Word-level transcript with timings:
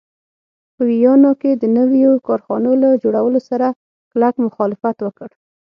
په 0.75 0.81
ویانا 0.89 1.31
کې 1.41 1.51
د 1.61 1.63
نویو 1.77 2.11
کارخانو 2.27 2.71
له 2.83 2.89
جوړولو 3.03 3.39
سره 3.49 3.67
کلک 4.11 4.35
مخالفت 4.47 4.97
وکړ. 5.01 5.29